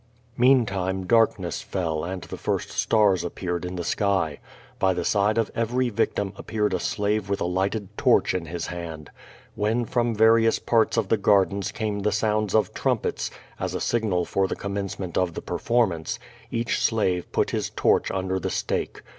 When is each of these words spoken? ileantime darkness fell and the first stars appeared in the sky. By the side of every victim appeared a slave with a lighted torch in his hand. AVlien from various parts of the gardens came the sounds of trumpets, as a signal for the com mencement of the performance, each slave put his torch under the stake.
ileantime 0.39 1.05
darkness 1.07 1.61
fell 1.61 2.03
and 2.03 2.23
the 2.23 2.35
first 2.37 2.71
stars 2.71 3.23
appeared 3.23 3.63
in 3.63 3.75
the 3.75 3.83
sky. 3.83 4.39
By 4.79 4.95
the 4.95 5.05
side 5.05 5.37
of 5.37 5.51
every 5.53 5.89
victim 5.89 6.33
appeared 6.37 6.73
a 6.73 6.79
slave 6.79 7.29
with 7.29 7.39
a 7.39 7.45
lighted 7.45 7.95
torch 7.99 8.33
in 8.33 8.47
his 8.47 8.65
hand. 8.65 9.11
AVlien 9.55 9.87
from 9.87 10.15
various 10.15 10.57
parts 10.57 10.97
of 10.97 11.09
the 11.09 11.17
gardens 11.17 11.71
came 11.71 11.99
the 11.99 12.11
sounds 12.11 12.55
of 12.55 12.73
trumpets, 12.73 13.29
as 13.59 13.75
a 13.75 13.79
signal 13.79 14.25
for 14.25 14.47
the 14.47 14.55
com 14.55 14.73
mencement 14.73 15.17
of 15.19 15.35
the 15.35 15.41
performance, 15.43 16.17
each 16.49 16.81
slave 16.83 17.31
put 17.31 17.51
his 17.51 17.69
torch 17.69 18.09
under 18.09 18.39
the 18.39 18.49
stake. 18.49 19.03